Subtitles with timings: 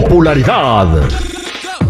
[0.00, 0.88] Popularidad.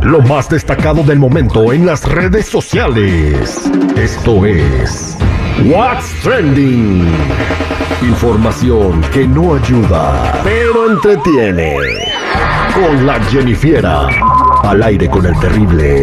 [0.03, 3.63] Lo más destacado del momento en las redes sociales.
[3.97, 5.17] Esto es
[5.65, 7.09] What's Trending.
[8.03, 11.79] Información que no ayuda, pero entretiene.
[12.75, 14.07] Con la Jennifiera.
[14.63, 16.03] Al aire con el terrible.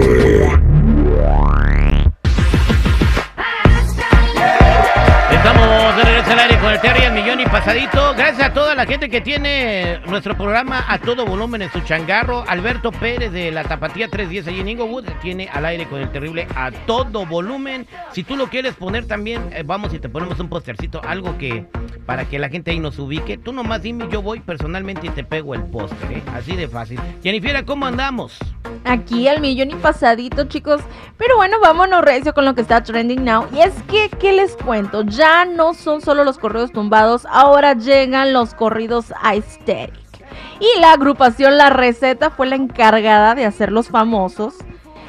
[5.32, 8.16] Estamos de regreso al aire con el Terry millón y pasadito.
[8.16, 12.44] Gracias a toda la gente que tiene nuestro programa a todo volumen en su changarro.
[12.48, 16.48] Alberto Pérez de la Tapatía 310 allí en Inglewood tiene al aire con el terrible
[16.56, 17.86] a todo volumen.
[18.12, 21.68] Si tú lo quieres poner también, eh, vamos y te ponemos un postercito, algo que
[22.08, 23.38] para que la gente ahí nos ubique.
[23.38, 26.24] Tú nomás dime, yo voy personalmente y te pego el póster, ¿eh?
[26.34, 27.00] así de fácil.
[27.22, 28.40] Jennifer, ¿cómo andamos?
[28.84, 30.82] Aquí al millón y pasadito, chicos.
[31.18, 33.46] Pero bueno, vámonos recio con lo que está trending now.
[33.54, 35.04] Y es que, ¿qué les cuento?
[35.04, 39.92] Ya no son solo los corridos tumbados, ahora llegan los corridos aesthetic.
[40.62, 44.54] Y la agrupación La Receta fue la encargada de hacer los famosos,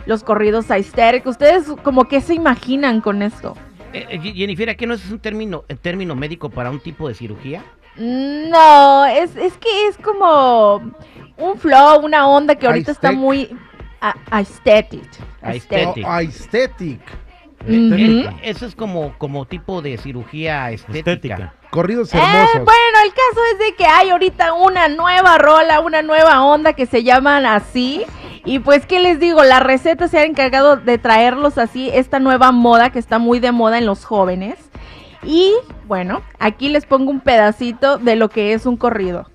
[0.04, 1.24] los corridos aesthetic.
[1.26, 3.56] ¿Ustedes como que se imaginan con esto?
[3.92, 7.14] Eh, eh, Jennifer, ¿qué no es un término, un término médico para un tipo de
[7.14, 7.62] cirugía?
[7.96, 10.76] No, es, es que es como
[11.36, 13.54] un flow, una onda que ahorita está muy
[14.00, 15.04] a- aesthetic.
[15.42, 16.04] Aesthetic.
[16.04, 17.00] Oh, aesthetic.
[17.64, 17.94] Ujú.
[17.94, 20.98] Eh, Eso es como, como tipo de cirugía estética.
[21.12, 21.54] Estética.
[21.72, 22.52] Corridos Eh, hermosos.
[22.66, 26.84] bueno, el caso es de que hay ahorita una nueva rola, una nueva onda que
[26.84, 28.04] se llaman así.
[28.44, 29.42] Y pues, ¿qué les digo?
[29.42, 33.52] La receta se ha encargado de traerlos así, esta nueva moda que está muy de
[33.52, 34.58] moda en los jóvenes.
[35.22, 35.54] Y
[35.88, 39.30] bueno, aquí les pongo un pedacito de lo que es un corrido.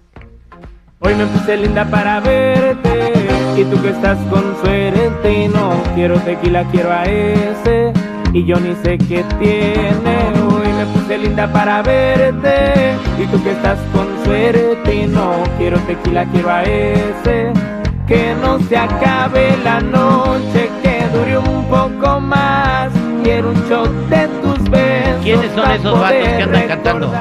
[0.99, 3.13] Hoy me puse linda para verte
[3.57, 7.86] y tú que estás con suerte no quiero tequila, quiero a ese
[8.33, 10.17] y yo ni sé qué tiene.
[10.49, 14.77] Hoy me puse linda para verte y tú que estás con suerte
[15.17, 17.51] no quiero tequila, quiero a ese
[18.07, 22.91] que no se acabe la noche, que dure un poco más.
[23.23, 25.23] Quiero un shot de tus besos.
[25.23, 27.11] ¿Quiénes son esos vatos que andan cantando?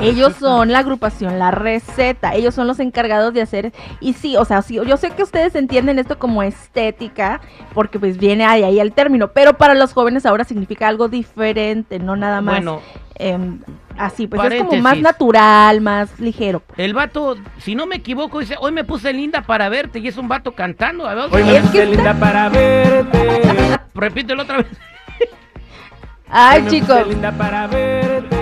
[0.00, 4.44] Ellos son la agrupación La Receta, ellos son los encargados de hacer, y sí, o
[4.44, 7.40] sea, sí, yo sé que ustedes entienden esto como estética,
[7.74, 11.98] porque pues viene ahí, ahí el término, pero para los jóvenes ahora significa algo diferente,
[11.98, 12.80] no nada más Bueno,
[13.16, 13.60] em,
[13.98, 16.62] así, pues es como más natural, más ligero.
[16.76, 20.16] el vato, si no me equivoco, dice, hoy me puse linda para verte y es
[20.16, 21.06] un vato cantando.
[21.06, 23.78] A ver, Hoy me puse está- linda para verte.
[23.94, 24.66] repítelo otra vez.
[26.32, 28.39] Ay, Hoy me puse chicos, linda para verte.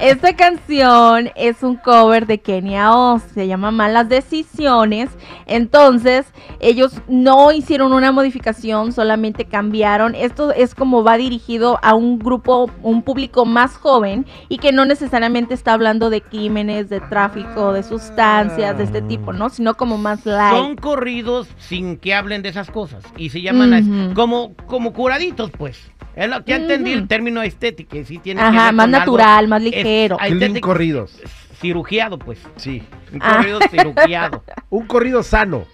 [0.00, 5.10] Esta canción es un cover de Kenia Oz, se llama Malas Decisiones.
[5.46, 6.26] Entonces,
[6.60, 10.14] ellos no hicieron una modificación, solamente cambiaron.
[10.14, 14.84] Esto es como va dirigido a un grupo, un público más joven y que no
[14.84, 19.48] necesariamente está hablando de crímenes, de tráfico, de sustancias, de este tipo, ¿no?
[19.48, 20.56] Sino como más light.
[20.56, 25.90] Son corridos sin que hablen de esas cosas y se llaman como, como curaditos, pues.
[26.16, 27.00] Es lo que entendí Ujú.
[27.00, 29.70] el término estético, que sí tiene que Ajá, ver más con algo natural, más es-
[29.70, 30.18] ligero.
[30.18, 31.20] estético- corridos.
[31.60, 32.38] Cirugiado, pues.
[32.56, 32.82] Sí.
[33.12, 33.36] Un Ah.
[33.36, 34.42] corrido cirugiado.
[34.70, 35.64] Un corrido sano.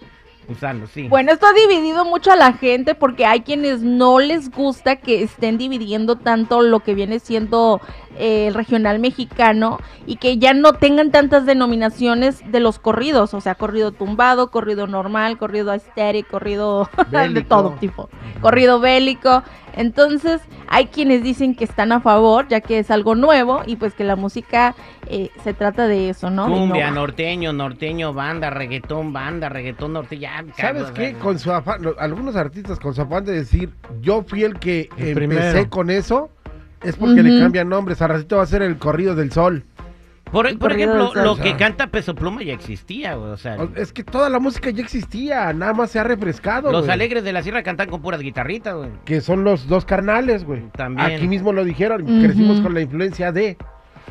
[0.49, 1.07] Usando, sí.
[1.09, 5.23] Bueno, esto ha dividido mucho a la gente porque hay quienes no les gusta que
[5.23, 7.81] estén dividiendo tanto lo que viene siendo
[8.19, 13.41] eh, el regional mexicano y que ya no tengan tantas denominaciones de los corridos, o
[13.41, 17.49] sea, corrido tumbado, corrido normal, corrido estéril, corrido de Bélico.
[17.49, 18.11] todo tipo,
[18.41, 19.45] corrido bélico.
[19.75, 23.95] Entonces, hay quienes dicen que están a favor, ya que es algo nuevo y pues
[23.95, 24.75] que la música
[25.09, 26.47] eh, se trata de eso, ¿no?
[26.47, 30.21] Cumbia, norteño, norteño, banda, reggaetón, banda, reggaetón, norteño.
[30.23, 31.13] ya, ¿Sabes qué?
[31.13, 31.19] ya.
[31.19, 33.71] Con su afán, lo- algunos artistas con su afán de decir,
[34.01, 35.15] yo fui el que El empecé
[35.53, 35.71] primero.
[35.71, 36.31] con eso,
[36.83, 38.03] es porque le cambian nombres.
[38.03, 39.65] Al ratito va a ser el corrido del sol.
[40.33, 43.59] Por, por ejemplo, lo que canta Peso Pluma ya existía, güey, o sea.
[43.77, 46.73] Es que toda la música ya existía, nada más se ha refrescado.
[46.73, 46.93] Los güey.
[46.93, 48.91] alegres de la sierra cantan con puras guitarritas, güey.
[49.05, 50.63] Que son los dos carnales, güey.
[50.71, 51.07] También.
[51.07, 53.59] Aquí mismo lo dijeron, crecimos con la influencia de.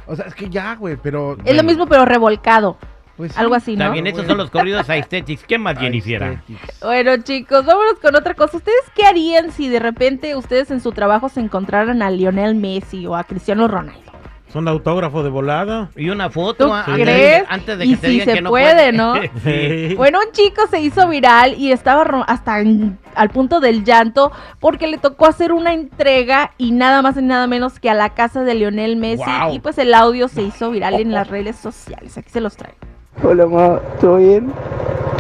[0.06, 1.38] O sea, es que ya, güey, pero.
[1.44, 2.77] Es lo mismo pero revolcado,
[3.18, 3.39] pues sí.
[3.39, 3.85] algo así, ¿no?
[3.85, 5.44] También estos son los corridos aesthetics.
[5.44, 6.38] ¿Qué más, Jennifer?
[6.83, 8.57] Bueno, chicos, vámonos con otra cosa.
[8.57, 13.07] ¿Ustedes qué harían si de repente ustedes en su trabajo se encontraran a Lionel Messi
[13.07, 14.10] o a Cristiano Ronaldo?
[14.51, 15.89] Son autógrafos de volada.
[15.95, 17.44] Y una foto ¿Tú ah, antes, crees?
[17.48, 19.13] antes de Y que te si digan se que no puede, ¿no?
[19.44, 19.95] Sí.
[19.95, 24.88] Bueno, un chico se hizo viral y estaba hasta en- al punto del llanto porque
[24.88, 28.44] le tocó hacer una entrega y nada más y nada menos que a la casa
[28.44, 29.53] de Lionel Messi Wow.
[29.53, 32.18] y pues el audio se hizo viral en las redes sociales.
[32.18, 32.77] Aquí se los traigo.
[33.24, 34.51] Hola, ma, ¿todo bien?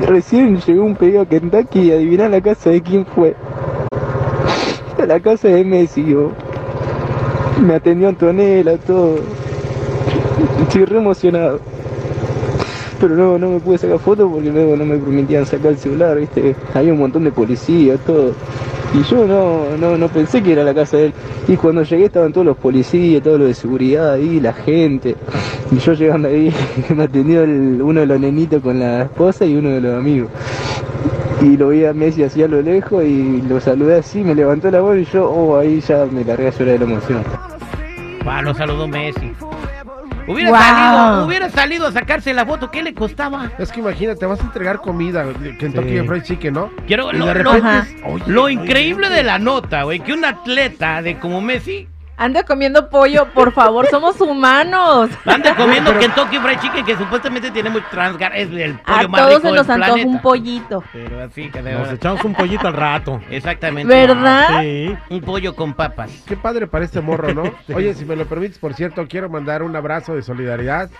[0.07, 3.35] Recién llegó un pedido a Kentucky y adivina la casa de quién fue.
[5.01, 6.31] A la casa de Messi, yo.
[7.61, 9.19] Me atendió Antonella, todo.
[10.63, 11.59] Estoy re emocionado.
[12.99, 16.17] Pero no, no me pude sacar fotos porque luego no me permitían sacar el celular,
[16.17, 16.55] ¿viste?
[16.73, 18.33] Había un montón de policías, todo.
[18.93, 21.13] Y yo no, no, no pensé que era la casa de él.
[21.47, 25.15] Y cuando llegué estaban todos los policías, todo lo de seguridad ahí, la gente.
[25.71, 26.53] Y yo llegando ahí,
[26.95, 30.29] me atendió uno de los nenitos con la esposa y uno de los amigos.
[31.41, 34.69] Y lo vi a Messi así a lo lejos y lo saludé así, me levantó
[34.69, 37.50] la voz y yo, oh, ahí ya me largué a llorar de la emoción.
[38.23, 39.33] Pa, lo saludó Messi.
[40.27, 40.59] Hubiera Wow.
[40.59, 43.51] salido, hubiera salido a sacarse la foto, ¿qué le costaba?
[43.57, 45.25] Es que imagínate, vas a entregar comida,
[45.59, 46.07] Kentucky Sí.
[46.07, 46.69] Fried Chicken, ¿no?
[46.85, 47.79] Quiero, Y lo, de lo- repente Ajá.
[47.79, 49.15] es- oye, lo oye, increíble oye.
[49.15, 51.87] de la nota, güey, que un atleta de como Messi
[52.21, 55.09] Ande comiendo pollo, por favor, somos humanos.
[55.25, 59.07] anda comiendo Pero- Kentucky Fried Chicken que supuestamente tiene muy transgar, es el pollo A
[59.07, 60.07] más todos rico se nos antoja planeta.
[60.07, 60.83] un pollito.
[60.93, 61.95] Pero así que de Nos verdad.
[61.95, 63.19] echamos un pollito al rato.
[63.31, 63.91] Exactamente.
[63.91, 64.61] ¿Verdad?
[64.61, 64.95] Sí.
[65.09, 66.11] Un pollo con papas.
[66.27, 67.43] Qué padre para este morro, ¿no?
[67.73, 70.91] Oye, si me lo permites, por cierto, quiero mandar un abrazo de solidaridad.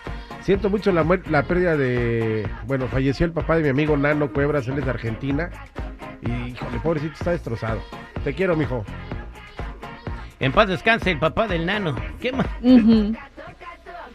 [0.42, 2.50] Siento mucho la, la pérdida de...
[2.66, 5.52] Bueno, falleció el papá de mi amigo Nano Cuebras, él es de Argentina.
[6.24, 7.80] Y, híjole, pobrecito, está destrozado.
[8.24, 8.84] Te quiero, mijo.
[10.42, 11.96] En paz descanse el papá del nano.
[12.20, 12.48] ¿Qué más?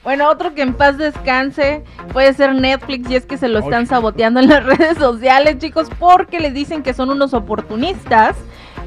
[0.04, 1.82] Bueno, otro que en paz descanse
[2.12, 5.88] puede ser Netflix y es que se lo están saboteando en las redes sociales, chicos,
[5.98, 8.36] porque les dicen que son unos oportunistas,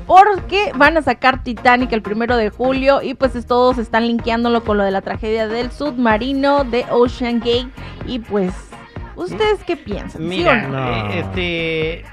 [0.05, 4.63] porque van a sacar Titanic el primero de julio y pues es- todos están linkeándolo
[4.63, 7.67] con lo de la tragedia del submarino de Ocean Gate
[8.05, 8.53] y pues,
[9.15, 10.21] ¿ustedes qué piensan?
[10.21, 10.69] ¿Sí o Mira, no?
[10.69, 10.87] no?
[11.11, 12.05] eh, este.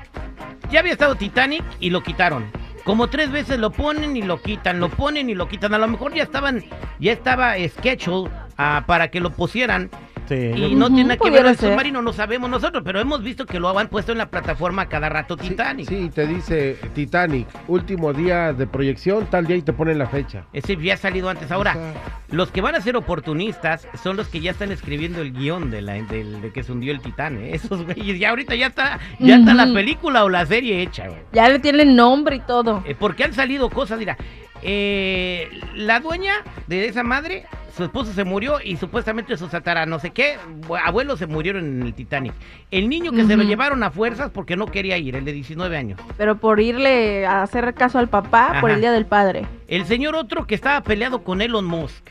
[0.70, 2.44] Ya había estado Titanic y lo quitaron.
[2.86, 5.74] Como tres veces lo ponen y lo quitan, lo ponen y lo quitan.
[5.74, 6.64] A lo mejor ya estaban,
[7.00, 9.90] ya estaba schedule ah, para que lo pusieran.
[10.28, 10.34] Sí.
[10.34, 11.70] Y no Ujú, tiene nada que ver el ser.
[11.70, 15.08] submarino, no sabemos nosotros, pero hemos visto que lo han puesto en la plataforma cada
[15.08, 15.88] rato Titanic.
[15.88, 20.44] Sí, te dice Titanic, último día de proyección, tal día y te ponen la fecha.
[20.52, 21.50] Ese ya ha salido antes.
[21.50, 21.94] Ahora, O sea,
[22.30, 25.82] los que van a ser oportunistas son los que ya están escribiendo el guion de,
[25.82, 27.38] la, del- de que se hundió el Titán.
[27.38, 27.50] ¿eh?
[27.54, 31.20] Esos güeyes, ya ahorita ya está, ya está la película o la serie hecha, güey.
[31.32, 32.82] Ya le tienen nombre y todo.
[32.86, 34.16] Eh, porque han salido cosas, mira.
[34.62, 36.34] Eh, la dueña
[36.66, 37.44] de esa madre,
[37.76, 40.36] su esposo se murió y supuestamente sus tatara, no sé qué,
[40.66, 42.32] bu- abuelos se murieron en el Titanic.
[42.70, 45.76] El niño que se lo llevaron a fuerzas porque no quería ir, el de 19
[45.76, 46.00] años.
[46.16, 49.46] Pero por irle a hacer caso al papá por el Día del Padre.
[49.68, 52.10] El señor otro que estaba peleado con Elon Musk,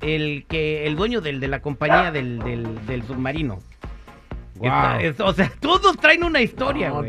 [0.00, 3.58] el que el dueño del, de la compañía del, del- del submarino.
[5.00, 7.02] Es- o sea, todos traen una historia, No,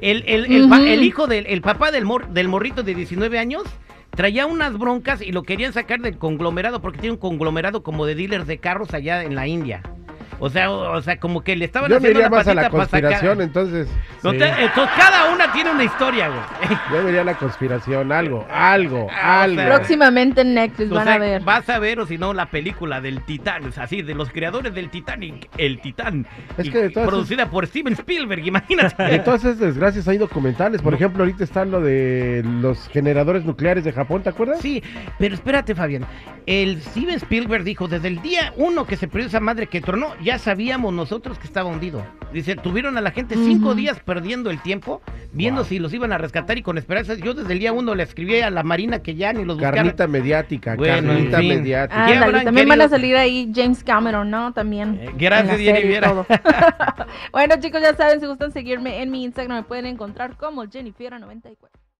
[0.00, 0.46] El, el-
[0.88, 3.62] el hijo del el papá del, mor- del morrito de 19 años
[4.14, 8.14] traía unas broncas y lo querían sacar del conglomerado porque tiene un conglomerado como de
[8.14, 9.82] dealers de carros allá en la India.
[10.44, 12.48] O sea, o, o sea, como que le estaban Yo me haciendo iría la más
[12.48, 13.88] a la patita para sacar- conspiración, entonces.
[14.24, 14.38] No Sí.
[14.38, 16.40] te- entonces cada una tiene una historia, güey.
[16.92, 19.56] Yo me iría a la conspiración, algo, algo, Ah, o algo.
[19.60, 21.42] sea, Próximamente en Netflix O van sea, a ver.
[21.42, 24.30] Vas a ver, o si no, la película del Titán, o sea, así, de los
[24.30, 26.26] creadores del Titanic, el Titán.
[26.58, 29.02] Es que de todas producida por Steven Spielberg, imagínate.
[29.04, 30.82] De todas esas desgracias hay documentales.
[30.82, 34.58] Por ejemplo, ahorita están lo de los generadores nucleares de Japón, ¿te acuerdas?
[34.60, 34.82] Sí,
[35.20, 36.04] pero espérate, Fabián.
[36.46, 40.08] El Steven Spielberg dijo, desde el día uno que se perdió esa madre que tronó,
[40.20, 42.04] ya sabíamos nosotros que estaba hundido.
[42.32, 46.18] Dice, tuvieron a la gente cinco días perdiendo el tiempo, viendo si los iban a
[46.18, 47.18] rescatar y con esperanzas.
[47.18, 49.76] Yo desde el día uno le escribí a la Marina que ya ni los buscara.
[49.76, 51.58] Carnita mediática, Bueno, carnita en fin.
[51.60, 52.06] mediática.
[52.06, 52.96] ¿Qué Ándale, habrán también van a querido?
[52.96, 54.52] salir ahí James Cameron, ¿no?
[54.52, 54.98] También.
[55.00, 55.94] Eh, gracias, Jenny
[57.32, 61.81] bueno, chicos, ya saben, si gustan seguirme en mi Instagram, me pueden encontrar como Jennifer94.